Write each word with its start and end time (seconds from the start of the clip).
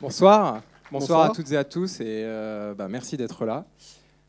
Bonsoir. 0.00 0.62
Bonsoir. 0.90 0.92
Bonsoir. 0.92 1.20
à 1.30 1.34
toutes 1.34 1.52
et 1.52 1.56
à 1.58 1.64
tous 1.64 2.00
et 2.00 2.04
euh, 2.24 2.74
bah, 2.74 2.88
merci 2.88 3.18
d'être 3.18 3.44
là. 3.44 3.66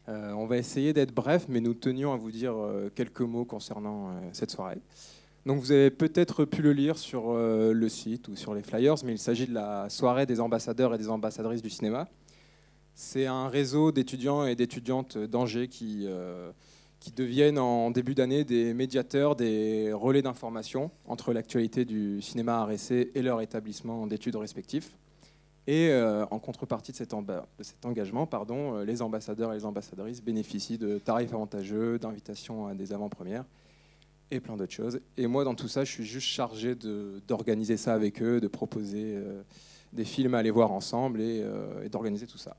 Euh, 0.09 0.33
on 0.33 0.46
va 0.46 0.58
essayer 0.58 0.92
d'être 0.92 1.13
bref, 1.13 1.46
mais 1.47 1.62
nous 1.62 1.74
tenions 1.74 2.12
à 2.12 2.17
vous 2.17 2.29
dire 2.29 2.54
euh, 2.58 2.92
quelques 2.94 3.21
mots 3.21 3.46
concernant 3.46 4.12
cette 4.34 4.52
soirée. 4.52 4.79
Donc 5.46 5.62
vous 5.62 5.71
avez 5.71 5.89
peut-être 5.89 6.44
pu 6.44 6.62
le 6.62 6.73
lire 6.73 6.97
sur 6.97 7.34
le 7.34 7.89
site 7.89 8.28
ou 8.28 8.36
sur 8.36 8.54
les 8.54 8.62
flyers, 8.62 8.96
mais 9.05 9.13
il 9.13 9.18
s'agit 9.18 9.47
de 9.47 9.54
la 9.54 9.89
soirée 9.89 10.26
des 10.26 10.42
ambassadeurs 10.42 10.94
et 10.94 10.97
des 10.97 11.07
ambassadrices 11.07 11.61
du 11.61 11.70
cinéma. 11.70 12.09
C'est 12.93 13.25
un 13.25 13.47
réseau 13.47 13.93
d'étudiants 13.93 14.45
et 14.45 14.55
d'étudiantes 14.55 15.17
d'Angers 15.17 15.69
qui, 15.69 16.05
qui 16.99 17.11
deviennent 17.11 17.57
en 17.57 17.89
début 17.91 18.13
d'année 18.13 18.43
des 18.43 18.73
médiateurs, 18.73 19.35
des 19.38 19.93
relais 19.93 20.21
d'information 20.21 20.91
entre 21.07 21.33
l'actualité 21.33 21.85
du 21.85 22.21
cinéma 22.21 22.67
essai 22.71 23.09
et 23.15 23.21
leur 23.21 23.41
établissement 23.41 24.05
d'études 24.05 24.35
respectifs. 24.35 24.91
Et 25.68 25.89
euh, 25.89 26.25
en 26.32 26.39
contrepartie 26.39 26.91
de 26.91 26.98
cet, 26.98 27.14
engagement, 27.85 28.26
pardon, 28.26 28.77
euh, 28.77 28.84
les 28.84 29.02
ambassadeurs 29.02 29.52
et 29.52 29.55
les 29.55 29.66
ambassadrices 29.66 30.22
bénéficient 30.22 30.80
de 30.80 30.98
tarifs 30.98 31.34
avantageux, 31.34 31.99
d'invitations 31.99 32.66
à 32.66 32.73
des 32.73 32.94
avant-premières 32.94 33.45
et 34.32 34.40
plein 34.40 34.58
d'autres 34.58 34.73
choses. 34.73 34.99
Et 35.18 35.27
moi, 35.27 35.44
dans 35.44 35.54
tout 35.54 35.68
ça, 35.68 35.84
je 35.84 35.91
suis 35.91 36.05
juste 36.05 36.27
chargé 36.27 36.73
d'organiser 37.27 37.77
ça 37.77 37.94
avec 37.94 38.21
eux, 38.23 38.40
de 38.41 38.48
proposer 38.48 39.13
euh, 39.16 39.44
des 39.94 40.05
films 40.05 40.34
à 40.34 40.40
aller 40.40 40.52
voir 40.52 40.71
ensemble 40.71 41.21
et, 41.21 41.45
et 41.84 41.90
d'organiser 41.90 42.26
tout 42.26 42.38
ça. 42.38 42.55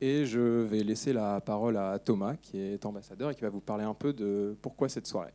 Et 0.00 0.24
je 0.24 0.38
vais 0.38 0.82
laisser 0.82 1.12
la 1.12 1.40
parole 1.40 1.76
à 1.76 1.98
Thomas, 1.98 2.36
qui 2.36 2.58
est 2.58 2.86
ambassadeur 2.86 3.30
et 3.30 3.34
qui 3.34 3.42
va 3.42 3.50
vous 3.50 3.60
parler 3.60 3.84
un 3.84 3.94
peu 3.94 4.12
de 4.12 4.56
pourquoi 4.62 4.88
cette 4.88 5.06
soirée. 5.06 5.32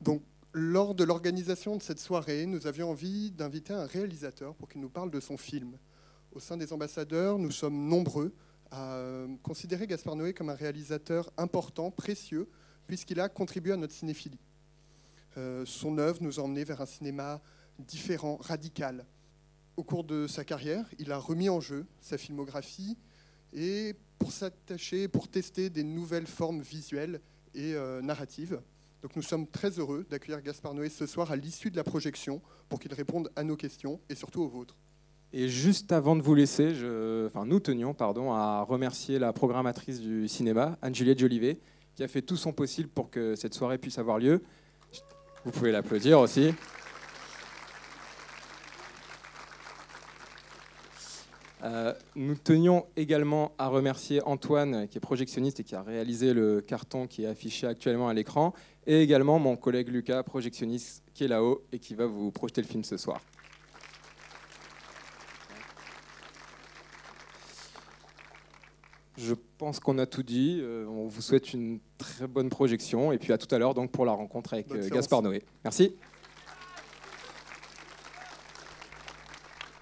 Donc, 0.00 0.22
lors 0.58 0.94
de 0.94 1.04
l'organisation 1.04 1.76
de 1.76 1.82
cette 1.82 1.98
soirée, 1.98 2.46
nous 2.46 2.66
avions 2.66 2.88
envie 2.90 3.30
d'inviter 3.30 3.74
un 3.74 3.84
réalisateur 3.84 4.54
pour 4.54 4.70
qu'il 4.70 4.80
nous 4.80 4.88
parle 4.88 5.10
de 5.10 5.20
son 5.20 5.36
film. 5.36 5.76
Au 6.32 6.40
sein 6.40 6.56
des 6.56 6.72
ambassadeurs, 6.72 7.38
nous 7.38 7.50
sommes 7.50 7.86
nombreux 7.86 8.32
à 8.70 8.94
euh, 8.94 9.28
considérer 9.42 9.86
Gaspard 9.86 10.16
Noé 10.16 10.32
comme 10.32 10.48
un 10.48 10.54
réalisateur 10.54 11.30
important, 11.36 11.90
précieux, 11.90 12.48
puisqu'il 12.86 13.20
a 13.20 13.28
contribué 13.28 13.74
à 13.74 13.76
notre 13.76 13.92
cinéphilie. 13.92 14.38
Euh, 15.36 15.66
son 15.66 15.98
œuvre 15.98 16.22
nous 16.22 16.40
a 16.40 16.42
emmenés 16.42 16.64
vers 16.64 16.80
un 16.80 16.86
cinéma 16.86 17.42
différent, 17.78 18.38
radical. 18.40 19.04
Au 19.76 19.84
cours 19.84 20.04
de 20.04 20.26
sa 20.26 20.42
carrière, 20.42 20.86
il 20.98 21.12
a 21.12 21.18
remis 21.18 21.50
en 21.50 21.60
jeu 21.60 21.84
sa 22.00 22.16
filmographie 22.16 22.96
et 23.52 23.94
pour 24.18 24.32
s'attacher, 24.32 25.06
pour 25.06 25.28
tester 25.28 25.68
des 25.68 25.84
nouvelles 25.84 26.26
formes 26.26 26.62
visuelles 26.62 27.20
et 27.54 27.74
euh, 27.74 28.00
narratives. 28.00 28.58
Donc 29.06 29.14
nous 29.14 29.22
sommes 29.22 29.46
très 29.46 29.70
heureux 29.78 30.04
d'accueillir 30.10 30.42
Gaspard 30.42 30.74
Noé 30.74 30.88
ce 30.88 31.06
soir 31.06 31.30
à 31.30 31.36
l'issue 31.36 31.70
de 31.70 31.76
la 31.76 31.84
projection 31.84 32.42
pour 32.68 32.80
qu'il 32.80 32.92
réponde 32.92 33.30
à 33.36 33.44
nos 33.44 33.54
questions 33.54 34.00
et 34.08 34.16
surtout 34.16 34.42
aux 34.42 34.48
vôtres. 34.48 34.76
Et 35.32 35.48
juste 35.48 35.92
avant 35.92 36.16
de 36.16 36.22
vous 36.22 36.34
laisser, 36.34 36.72
enfin, 37.24 37.46
nous 37.46 37.60
tenions 37.60 37.94
pardon, 37.94 38.32
à 38.32 38.62
remercier 38.62 39.20
la 39.20 39.32
programmatrice 39.32 40.00
du 40.00 40.26
cinéma, 40.26 40.76
Anne-Juliette 40.82 41.20
Jolivet, 41.20 41.60
qui 41.94 42.02
a 42.02 42.08
fait 42.08 42.20
tout 42.20 42.34
son 42.34 42.52
possible 42.52 42.88
pour 42.88 43.08
que 43.08 43.36
cette 43.36 43.54
soirée 43.54 43.78
puisse 43.78 43.96
avoir 44.00 44.18
lieu. 44.18 44.42
Vous 45.44 45.52
pouvez 45.52 45.70
l'applaudir 45.70 46.18
aussi. 46.18 46.52
Euh, 51.64 51.94
nous 52.14 52.34
tenions 52.34 52.86
également 52.96 53.52
à 53.58 53.68
remercier 53.68 54.22
Antoine, 54.24 54.88
qui 54.88 54.98
est 54.98 55.00
projectionniste 55.00 55.60
et 55.60 55.64
qui 55.64 55.74
a 55.74 55.82
réalisé 55.82 56.34
le 56.34 56.60
carton 56.60 57.06
qui 57.06 57.24
est 57.24 57.26
affiché 57.26 57.66
actuellement 57.66 58.08
à 58.08 58.14
l'écran, 58.14 58.52
et 58.86 59.00
également 59.02 59.38
mon 59.38 59.56
collègue 59.56 59.88
Lucas, 59.88 60.22
projectionniste, 60.22 61.02
qui 61.14 61.24
est 61.24 61.28
là-haut 61.28 61.64
et 61.72 61.78
qui 61.78 61.94
va 61.94 62.06
vous 62.06 62.30
projeter 62.30 62.60
le 62.60 62.66
film 62.66 62.84
ce 62.84 62.96
soir. 62.96 63.20
Je 69.16 69.34
pense 69.56 69.80
qu'on 69.80 69.98
a 69.98 70.04
tout 70.04 70.22
dit. 70.22 70.58
Euh, 70.60 70.86
on 70.86 71.06
vous 71.06 71.22
souhaite 71.22 71.54
une 71.54 71.80
très 71.96 72.26
bonne 72.26 72.50
projection 72.50 73.12
et 73.12 73.18
puis 73.18 73.32
à 73.32 73.38
tout 73.38 73.52
à 73.54 73.58
l'heure 73.58 73.72
donc 73.72 73.90
pour 73.90 74.04
la 74.04 74.12
rencontre 74.12 74.52
avec 74.52 74.70
euh. 74.70 74.88
Gaspard 74.90 75.22
Noé. 75.22 75.42
Merci. 75.64 75.94